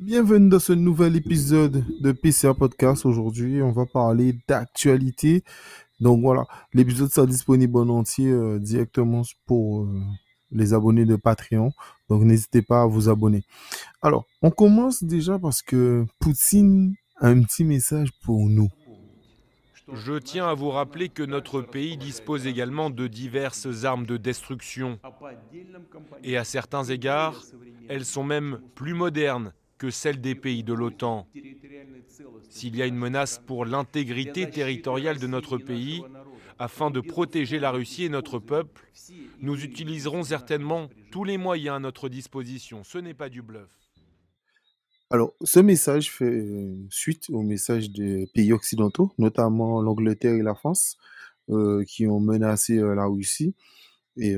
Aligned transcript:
Bienvenue 0.00 0.48
dans 0.48 0.58
ce 0.58 0.72
nouvel 0.72 1.14
épisode 1.14 1.84
de 2.00 2.10
PCA 2.10 2.52
Podcast. 2.52 3.06
Aujourd'hui, 3.06 3.62
on 3.62 3.70
va 3.70 3.86
parler 3.86 4.36
d'actualité. 4.48 5.44
Donc 6.00 6.20
voilà, 6.20 6.46
l'épisode 6.72 7.12
sera 7.12 7.28
disponible 7.28 7.78
en 7.78 7.88
entier 7.90 8.28
euh, 8.28 8.58
directement 8.58 9.22
pour 9.46 9.82
euh, 9.82 10.02
les 10.50 10.74
abonnés 10.74 11.04
de 11.04 11.14
Patreon. 11.14 11.70
Donc 12.08 12.24
n'hésitez 12.24 12.60
pas 12.60 12.82
à 12.82 12.86
vous 12.86 13.08
abonner. 13.08 13.44
Alors, 14.02 14.26
on 14.42 14.50
commence 14.50 15.04
déjà 15.04 15.38
parce 15.38 15.62
que 15.62 16.04
Poutine 16.18 16.96
a 17.20 17.28
un 17.28 17.40
petit 17.42 17.62
message 17.62 18.10
pour 18.24 18.48
nous. 18.48 18.70
Je 19.92 20.14
tiens 20.14 20.48
à 20.48 20.54
vous 20.54 20.70
rappeler 20.70 21.08
que 21.08 21.22
notre 21.22 21.62
pays 21.62 21.96
dispose 21.96 22.48
également 22.48 22.90
de 22.90 23.06
diverses 23.06 23.84
armes 23.84 24.06
de 24.06 24.16
destruction. 24.16 24.98
Et 26.24 26.36
à 26.36 26.42
certains 26.42 26.82
égards, 26.82 27.40
elles 27.88 28.04
sont 28.04 28.24
même 28.24 28.58
plus 28.74 28.94
modernes 28.94 29.52
que 29.84 29.90
celles 29.90 30.20
des 30.22 30.34
pays 30.34 30.62
de 30.62 30.72
l'OTAN. 30.72 31.26
S'il 32.48 32.74
y 32.74 32.80
a 32.80 32.86
une 32.86 32.96
menace 32.96 33.38
pour 33.46 33.66
l'intégrité 33.66 34.48
territoriale 34.48 35.18
de 35.18 35.26
notre 35.26 35.58
pays, 35.58 36.02
afin 36.58 36.90
de 36.90 37.00
protéger 37.00 37.58
la 37.58 37.70
Russie 37.70 38.04
et 38.04 38.08
notre 38.08 38.38
peuple, 38.38 38.90
nous 39.42 39.62
utiliserons 39.62 40.22
certainement 40.22 40.88
tous 41.10 41.24
les 41.24 41.36
moyens 41.36 41.76
à 41.76 41.80
notre 41.80 42.08
disposition. 42.08 42.82
Ce 42.82 42.96
n'est 42.96 43.12
pas 43.12 43.28
du 43.28 43.42
bluff. 43.42 43.68
Alors, 45.10 45.34
ce 45.42 45.60
message 45.60 46.10
fait 46.10 46.24
euh, 46.24 46.74
suite 46.88 47.28
au 47.28 47.42
message 47.42 47.90
des 47.90 48.26
pays 48.32 48.54
occidentaux, 48.54 49.12
notamment 49.18 49.82
l'Angleterre 49.82 50.34
et 50.34 50.42
la 50.42 50.54
France, 50.54 50.96
euh, 51.50 51.84
qui 51.84 52.06
ont 52.06 52.20
menacé 52.20 52.78
euh, 52.78 52.94
la 52.94 53.04
Russie. 53.04 53.54
Et 54.16 54.34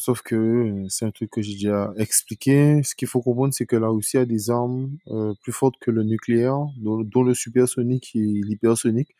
sauf 0.00 0.22
que 0.22 0.84
c'est 0.88 1.04
un 1.04 1.10
truc 1.10 1.30
que 1.30 1.42
j'ai 1.42 1.54
déjà 1.54 1.92
expliqué. 1.96 2.82
Ce 2.82 2.94
qu'il 2.94 3.08
faut 3.08 3.20
comprendre, 3.20 3.54
c'est 3.54 3.66
que 3.66 3.76
la 3.76 3.88
Russie 3.88 4.18
a 4.18 4.24
des 4.24 4.50
armes 4.50 4.96
plus 5.42 5.52
fortes 5.52 5.76
que 5.80 5.90
le 5.90 6.02
nucléaire, 6.02 6.56
dont, 6.78 7.22
le 7.22 7.34
supersonique 7.34 8.10
et 8.14 8.40
l'hypersonique, 8.44 9.14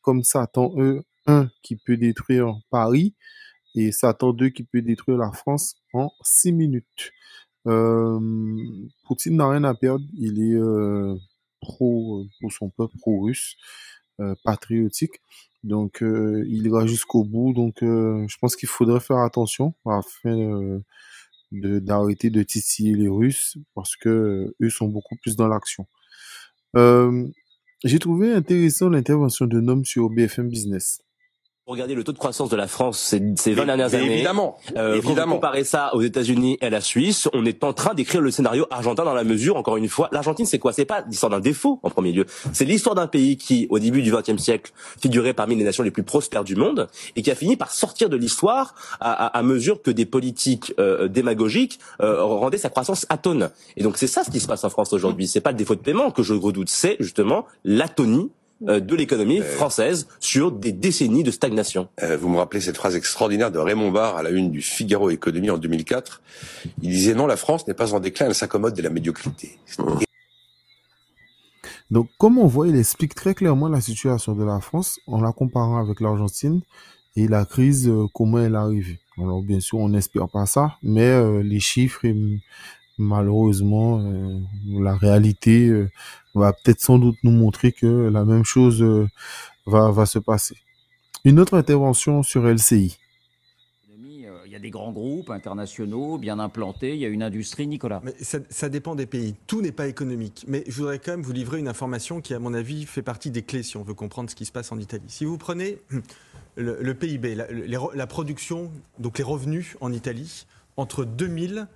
comme 0.00 0.22
Satan 0.24 0.74
E1 0.76 1.48
qui 1.62 1.76
peut 1.76 1.96
détruire 1.96 2.54
Paris 2.70 3.14
et 3.74 3.92
Satan 3.92 4.32
2 4.32 4.50
qui 4.50 4.64
peut 4.64 4.82
détruire 4.82 5.18
la 5.18 5.32
France 5.32 5.76
en 5.92 6.10
6 6.22 6.52
minutes. 6.52 7.12
Euh, 7.66 8.18
Poutine 9.04 9.36
n'a 9.36 9.50
rien 9.50 9.64
à 9.64 9.74
perdre. 9.74 10.04
Il 10.14 10.42
est 10.42 10.56
euh, 10.56 11.16
pro 11.60 12.24
pour 12.40 12.52
son 12.52 12.70
peuple, 12.70 12.96
pro-russe, 12.98 13.56
euh, 13.56 13.91
patriotique. 14.44 15.20
Donc, 15.64 15.98
il 16.02 16.66
ira 16.66 16.86
jusqu'au 16.86 17.24
bout. 17.24 17.52
Donc, 17.52 17.76
je 17.80 18.36
pense 18.40 18.56
qu'il 18.56 18.68
faudrait 18.68 19.00
faire 19.00 19.18
attention 19.18 19.74
afin 19.86 20.80
de 21.52 21.78
d'arrêter 21.78 22.30
de 22.30 22.42
titiller 22.42 22.94
les 22.94 23.08
Russes 23.08 23.58
parce 23.74 23.94
que 23.96 24.54
eux 24.60 24.70
sont 24.70 24.88
beaucoup 24.88 25.16
plus 25.16 25.36
dans 25.36 25.48
l'action. 25.48 25.86
J'ai 27.84 27.98
trouvé 27.98 28.32
intéressant 28.32 28.88
l'intervention 28.88 29.46
d'un 29.46 29.68
homme 29.68 29.84
sur 29.84 30.08
BFM 30.08 30.48
Business. 30.48 31.02
Regardez 31.64 31.94
le 31.94 32.02
taux 32.02 32.10
de 32.10 32.18
croissance 32.18 32.48
de 32.48 32.56
la 32.56 32.66
France 32.66 32.98
ces, 32.98 33.22
ces 33.36 33.52
20 33.54 33.66
dernières 33.66 33.94
années. 33.94 34.14
Évidemment, 34.14 34.58
Euh, 34.76 34.96
évidemment. 34.96 35.36
Comparez 35.36 35.62
ça 35.62 35.94
aux 35.94 36.02
États-Unis 36.02 36.58
et 36.60 36.66
à 36.66 36.70
la 36.70 36.80
Suisse, 36.80 37.28
on 37.34 37.46
est 37.46 37.62
en 37.62 37.72
train 37.72 37.94
d'écrire 37.94 38.20
le 38.20 38.32
scénario 38.32 38.66
argentin 38.70 39.04
dans 39.04 39.14
la 39.14 39.22
mesure, 39.22 39.56
encore 39.56 39.76
une 39.76 39.88
fois, 39.88 40.08
l'Argentine 40.10 40.44
c'est 40.44 40.58
quoi? 40.58 40.72
C'est 40.72 40.84
pas 40.84 41.04
l'histoire 41.08 41.30
d'un 41.30 41.38
défaut 41.38 41.78
en 41.84 41.88
premier 41.90 42.10
lieu. 42.10 42.26
C'est 42.52 42.64
l'histoire 42.64 42.96
d'un 42.96 43.06
pays 43.06 43.36
qui, 43.36 43.68
au 43.70 43.78
début 43.78 44.02
du 44.02 44.10
XXe 44.12 44.42
siècle, 44.42 44.72
figurait 45.00 45.34
parmi 45.34 45.54
les 45.54 45.62
nations 45.62 45.84
les 45.84 45.92
plus 45.92 46.02
prospères 46.02 46.42
du 46.42 46.56
monde 46.56 46.88
et 47.14 47.22
qui 47.22 47.30
a 47.30 47.36
fini 47.36 47.56
par 47.56 47.70
sortir 47.70 48.08
de 48.08 48.16
l'histoire 48.16 48.74
à, 48.98 49.12
à- 49.12 49.38
à 49.38 49.42
mesure 49.44 49.82
que 49.82 49.92
des 49.92 50.04
politiques 50.04 50.74
euh, 50.80 51.06
démagogiques 51.06 51.78
euh, 52.00 52.24
rendaient 52.24 52.58
sa 52.58 52.70
croissance 52.70 53.06
atone. 53.08 53.50
Et 53.76 53.84
donc 53.84 53.98
c'est 53.98 54.08
ça 54.08 54.24
ce 54.24 54.32
qui 54.32 54.40
se 54.40 54.48
passe 54.48 54.64
en 54.64 54.68
France 54.70 54.92
aujourd'hui. 54.92 55.28
C'est 55.28 55.40
pas 55.40 55.52
le 55.52 55.58
défaut 55.58 55.76
de 55.76 55.80
paiement 55.80 56.10
que 56.10 56.24
je 56.24 56.34
redoute, 56.34 56.68
c'est 56.70 56.96
justement 56.98 57.46
l'atonie 57.64 58.32
de 58.62 58.94
l'économie 58.94 59.40
française 59.40 60.08
sur 60.20 60.52
des 60.52 60.72
décennies 60.72 61.24
de 61.24 61.30
stagnation. 61.30 61.88
Euh, 62.02 62.16
vous 62.16 62.28
me 62.28 62.38
rappelez 62.38 62.60
cette 62.60 62.76
phrase 62.76 62.96
extraordinaire 62.96 63.50
de 63.50 63.58
Raymond 63.58 63.90
Barre 63.90 64.16
à 64.16 64.22
la 64.22 64.30
une 64.30 64.50
du 64.50 64.62
Figaro 64.62 65.10
Économie 65.10 65.50
en 65.50 65.58
2004. 65.58 66.22
Il 66.82 66.90
disait 66.90 67.14
non, 67.14 67.26
la 67.26 67.36
France 67.36 67.66
n'est 67.66 67.74
pas 67.74 67.94
en 67.94 68.00
déclin, 68.00 68.26
elle 68.26 68.34
s'accommode 68.34 68.74
de 68.74 68.82
la 68.82 68.90
médiocrité. 68.90 69.58
Donc, 71.90 72.08
comme 72.18 72.38
on 72.38 72.46
voit, 72.46 72.68
il 72.68 72.76
explique 72.76 73.14
très 73.14 73.34
clairement 73.34 73.68
la 73.68 73.80
situation 73.80 74.34
de 74.34 74.44
la 74.44 74.60
France 74.60 74.98
en 75.06 75.20
la 75.20 75.32
comparant 75.32 75.78
avec 75.78 76.00
l'Argentine 76.00 76.62
et 77.16 77.28
la 77.28 77.44
crise, 77.44 77.88
euh, 77.88 78.06
comment 78.14 78.38
elle 78.38 78.54
est 78.54 78.56
arrivée. 78.56 78.98
Alors, 79.18 79.42
bien 79.42 79.60
sûr, 79.60 79.78
on 79.78 79.90
n'espère 79.90 80.28
pas 80.28 80.46
ça, 80.46 80.78
mais 80.82 81.08
euh, 81.08 81.42
les 81.42 81.60
chiffres, 81.60 82.06
malheureusement, 82.98 84.00
euh, 84.00 84.38
la 84.66 84.96
réalité 84.96 85.68
euh, 85.68 85.90
va 86.34 86.52
peut-être 86.52 86.80
sans 86.80 86.98
doute 86.98 87.16
nous 87.22 87.30
montrer 87.30 87.72
que 87.72 87.86
la 87.86 88.24
même 88.24 88.44
chose 88.44 88.82
euh, 88.82 89.06
va, 89.66 89.90
va 89.90 90.06
se 90.06 90.18
passer. 90.18 90.56
Une 91.24 91.38
autre 91.38 91.54
intervention 91.56 92.22
sur 92.22 92.46
LCI. 92.46 92.98
Il 94.44 94.56
y 94.56 94.56
a 94.56 94.60
des 94.60 94.70
grands 94.70 94.92
groupes 94.92 95.30
internationaux 95.30 96.18
bien 96.18 96.38
implantés, 96.38 96.92
il 96.92 97.00
y 97.00 97.06
a 97.06 97.08
une 97.08 97.22
industrie, 97.22 97.66
Nicolas. 97.66 98.02
Mais 98.04 98.12
ça, 98.20 98.38
ça 98.50 98.68
dépend 98.68 98.94
des 98.94 99.06
pays. 99.06 99.34
Tout 99.46 99.62
n'est 99.62 99.72
pas 99.72 99.86
économique. 99.88 100.44
Mais 100.46 100.62
je 100.66 100.76
voudrais 100.76 100.98
quand 100.98 101.12
même 101.12 101.22
vous 101.22 101.32
livrer 101.32 101.58
une 101.58 101.68
information 101.68 102.20
qui, 102.20 102.34
à 102.34 102.38
mon 102.38 102.52
avis, 102.52 102.84
fait 102.84 103.00
partie 103.00 103.30
des 103.30 103.40
clés 103.40 103.62
si 103.62 103.78
on 103.78 103.82
veut 103.82 103.94
comprendre 103.94 104.28
ce 104.28 104.34
qui 104.34 104.44
se 104.44 104.52
passe 104.52 104.70
en 104.70 104.78
Italie. 104.78 105.06
Si 105.08 105.24
vous 105.24 105.38
prenez 105.38 105.78
le, 106.56 106.76
le 106.82 106.94
PIB, 106.94 107.34
la, 107.34 107.50
les 107.50 107.78
la 107.94 108.06
production, 108.06 108.70
donc 108.98 109.16
les 109.16 109.24
revenus 109.24 109.78
en 109.80 109.90
Italie, 109.90 110.44
entre 110.76 111.06
2000 111.06 111.66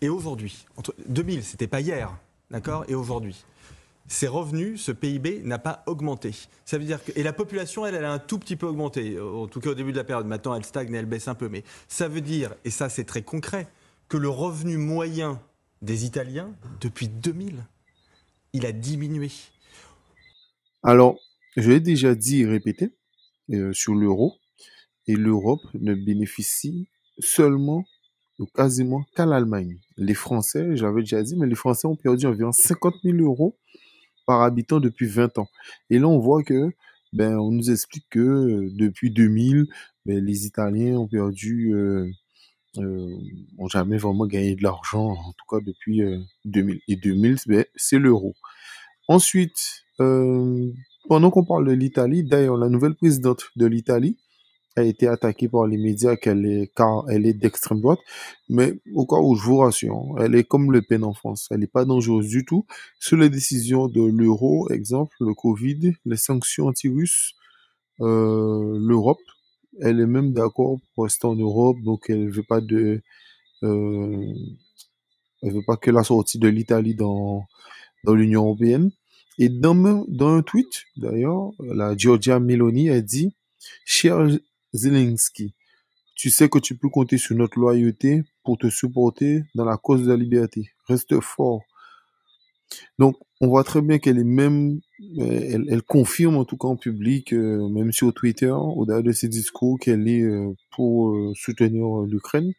et 0.00 0.08
aujourd'hui. 0.08 0.66
Entre 0.76 0.94
2000, 1.08 1.44
c'était 1.44 1.66
pas 1.66 1.80
hier, 1.80 2.16
d'accord? 2.50 2.84
Et 2.88 2.94
aujourd'hui. 2.94 3.44
Ces 4.08 4.26
revenus, 4.26 4.82
ce 4.82 4.90
PIB 4.90 5.42
n'a 5.44 5.58
pas 5.58 5.84
augmenté. 5.86 6.32
Ça 6.64 6.78
veut 6.78 6.84
dire 6.84 7.02
que, 7.04 7.12
et 7.14 7.22
la 7.22 7.32
population, 7.32 7.86
elle, 7.86 7.94
elle 7.94 8.04
a 8.04 8.12
un 8.12 8.18
tout 8.18 8.38
petit 8.38 8.56
peu 8.56 8.66
augmenté, 8.66 9.20
en 9.20 9.46
tout 9.46 9.60
cas 9.60 9.70
au 9.70 9.74
début 9.74 9.92
de 9.92 9.96
la 9.96 10.04
période. 10.04 10.26
Maintenant, 10.26 10.54
elle 10.54 10.64
stagne 10.64 10.92
et 10.92 10.96
elle 10.96 11.06
baisse 11.06 11.28
un 11.28 11.36
peu. 11.36 11.48
Mais 11.48 11.62
ça 11.86 12.08
veut 12.08 12.20
dire, 12.20 12.54
et 12.64 12.70
ça 12.70 12.88
c'est 12.88 13.04
très 13.04 13.22
concret, 13.22 13.68
que 14.08 14.16
le 14.16 14.28
revenu 14.28 14.78
moyen 14.78 15.40
des 15.82 16.04
Italiens, 16.04 16.52
depuis 16.80 17.08
2000, 17.08 17.64
il 18.52 18.66
a 18.66 18.72
diminué. 18.72 19.30
Alors, 20.82 21.16
je 21.56 21.70
l'ai 21.70 21.80
déjà 21.80 22.14
dit 22.14 22.42
et 22.42 22.46
répété 22.46 22.92
euh, 23.52 23.72
sur 23.72 23.94
l'euro, 23.94 24.34
et 25.06 25.14
l'Europe 25.14 25.62
ne 25.74 25.94
bénéficie 25.94 26.88
seulement 27.18 27.84
ou 28.38 28.46
quasiment 28.46 29.04
qu'à 29.14 29.26
l'Allemagne. 29.26 29.78
Les 30.00 30.14
Français, 30.14 30.76
j'avais 30.76 31.02
déjà 31.02 31.22
dit, 31.22 31.36
mais 31.36 31.46
les 31.46 31.54
Français 31.54 31.86
ont 31.86 31.94
perdu 31.94 32.26
environ 32.26 32.52
50 32.52 32.94
000 33.04 33.18
euros 33.18 33.58
par 34.26 34.40
habitant 34.40 34.80
depuis 34.80 35.06
20 35.06 35.38
ans. 35.38 35.48
Et 35.90 35.98
là, 35.98 36.08
on 36.08 36.18
voit 36.18 36.42
que, 36.42 36.70
ben, 37.12 37.36
on 37.38 37.50
nous 37.50 37.70
explique 37.70 38.06
que 38.08 38.18
euh, 38.18 38.70
depuis 38.72 39.10
2000, 39.10 39.66
ben, 40.06 40.24
les 40.24 40.46
Italiens 40.46 40.96
ont 40.96 41.06
perdu, 41.06 41.74
euh, 41.74 42.10
euh, 42.78 43.14
jamais 43.70 43.98
vraiment 43.98 44.26
gagné 44.26 44.56
de 44.56 44.62
l'argent, 44.62 45.10
en 45.10 45.32
tout 45.32 45.44
cas 45.50 45.62
depuis 45.64 46.02
euh, 46.02 46.18
2000. 46.46 46.80
Et 46.88 46.96
2000, 46.96 47.36
ben, 47.46 47.64
c'est 47.76 47.98
l'euro. 47.98 48.34
Ensuite, 49.08 49.84
pendant 51.08 51.30
qu'on 51.30 51.44
parle 51.44 51.66
de 51.66 51.72
l'Italie, 51.72 52.24
d'ailleurs, 52.24 52.56
la 52.56 52.70
nouvelle 52.70 52.94
présidente 52.94 53.50
de 53.56 53.66
l'Italie 53.66 54.16
a 54.76 54.82
été 54.82 55.08
attaquée 55.08 55.48
par 55.48 55.66
les 55.66 55.76
médias 55.76 56.16
qu'elle 56.16 56.46
est, 56.46 56.72
car 56.74 57.04
elle 57.08 57.26
est 57.26 57.34
d'extrême 57.34 57.80
droite. 57.80 57.98
Mais 58.48 58.74
au 58.94 59.06
cas 59.06 59.16
où 59.16 59.34
je 59.34 59.44
vous 59.44 59.58
rassure, 59.58 59.96
hein, 59.96 60.22
elle 60.24 60.34
est 60.34 60.44
comme 60.44 60.72
Le 60.72 60.82
Pen 60.82 61.04
en 61.04 61.12
France. 61.12 61.48
Elle 61.50 61.60
n'est 61.60 61.66
pas 61.66 61.84
dangereuse 61.84 62.28
du 62.28 62.44
tout. 62.44 62.66
Sur 62.98 63.16
les 63.16 63.30
décisions 63.30 63.88
de 63.88 64.02
l'euro, 64.02 64.68
exemple, 64.70 65.16
le 65.20 65.34
Covid, 65.34 65.94
les 66.04 66.16
sanctions 66.16 66.68
anti-russes, 66.68 67.34
euh, 68.00 68.78
l'Europe, 68.80 69.18
elle 69.80 70.00
est 70.00 70.06
même 70.06 70.32
d'accord 70.32 70.78
pour 70.94 71.04
rester 71.04 71.26
en 71.26 71.36
Europe, 71.36 71.78
donc 71.82 72.08
elle 72.08 72.28
veut 72.30 72.42
pas 72.42 72.60
de, 72.60 73.02
euh, 73.62 74.34
elle 75.42 75.52
veut 75.52 75.64
pas 75.66 75.76
que 75.76 75.90
la 75.90 76.04
sortie 76.04 76.38
de 76.38 76.48
l'Italie 76.48 76.94
dans, 76.94 77.44
dans 78.04 78.14
l'Union 78.14 78.42
européenne. 78.42 78.90
Et 79.38 79.48
dans, 79.48 79.74
dans 80.08 80.28
un 80.28 80.42
tweet, 80.42 80.84
d'ailleurs, 80.96 81.52
la 81.60 81.96
Giorgia 81.96 82.40
Meloni 82.40 82.90
a 82.90 83.00
dit, 83.00 83.34
cher 83.84 84.28
Zelensky, 84.72 85.54
tu 86.14 86.30
sais 86.30 86.48
que 86.48 86.58
tu 86.58 86.76
peux 86.76 86.88
compter 86.88 87.16
sur 87.16 87.34
notre 87.34 87.58
loyauté 87.58 88.24
pour 88.44 88.58
te 88.58 88.68
supporter 88.68 89.42
dans 89.54 89.64
la 89.64 89.76
cause 89.76 90.02
de 90.02 90.08
la 90.08 90.16
liberté. 90.16 90.70
Reste 90.86 91.18
fort. 91.20 91.62
Donc, 92.98 93.16
on 93.40 93.48
voit 93.48 93.64
très 93.64 93.80
bien 93.80 93.98
qu'elle 93.98 94.18
est 94.18 94.24
même, 94.24 94.80
euh, 95.18 95.64
elle, 95.66 95.82
confirme 95.82 96.36
en 96.36 96.44
tout 96.44 96.58
cas 96.58 96.68
en 96.68 96.76
public, 96.76 97.32
euh, 97.32 97.66
même 97.70 97.90
sur 97.90 98.12
Twitter, 98.12 98.50
au-delà 98.50 99.00
de 99.00 99.12
ses 99.12 99.28
discours, 99.28 99.78
qu'elle 99.78 100.06
est 100.08 100.22
euh, 100.22 100.52
pour 100.72 101.16
soutenir 101.34 102.02
l'Ukraine. 102.06 102.52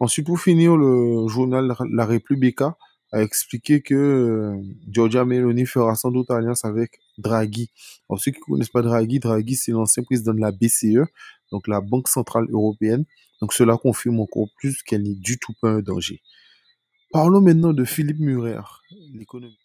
Ensuite, 0.00 0.26
pour 0.26 0.40
finir, 0.40 0.76
le 0.76 1.26
journal 1.28 1.74
La 1.92 2.06
Repubblica 2.06 2.76
a 3.12 3.22
expliqué 3.22 3.82
que 3.82 4.54
Giorgia 4.88 5.24
Meloni 5.24 5.64
fera 5.66 5.94
sans 5.94 6.10
doute 6.10 6.30
alliance 6.30 6.64
avec 6.64 6.98
Draghi. 7.18 7.70
Alors, 8.08 8.20
ceux 8.20 8.30
qui 8.30 8.40
ne 8.40 8.44
connaissent 8.44 8.70
pas 8.70 8.82
Draghi, 8.82 9.20
Draghi, 9.20 9.54
c'est 9.54 9.72
l'ancien 9.72 10.02
président 10.02 10.34
de 10.34 10.40
la 10.40 10.50
BCE, 10.50 11.04
donc 11.50 11.68
la 11.68 11.80
Banque 11.80 12.08
Centrale 12.08 12.46
Européenne. 12.50 13.04
Donc, 13.40 13.52
cela 13.52 13.76
confirme 13.76 14.20
encore 14.20 14.48
plus 14.56 14.82
qu'elle 14.82 15.02
n'est 15.02 15.14
du 15.14 15.38
tout 15.38 15.52
pas 15.60 15.70
un 15.70 15.80
danger. 15.80 16.22
Parlons 17.12 17.40
maintenant 17.40 17.72
de 17.72 17.84
Philippe 17.84 18.18
Murer, 18.18 18.60
l'économie. 19.12 19.58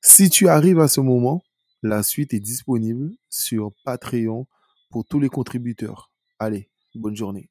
Si 0.00 0.30
tu 0.30 0.48
arrives 0.48 0.80
à 0.80 0.88
ce 0.88 1.00
moment, 1.00 1.42
la 1.82 2.02
suite 2.02 2.34
est 2.34 2.40
disponible 2.40 3.12
sur 3.28 3.72
Patreon 3.84 4.46
pour 4.90 5.04
tous 5.04 5.20
les 5.20 5.28
contributeurs. 5.28 6.10
Allez, 6.38 6.70
bonne 6.94 7.16
journée. 7.16 7.48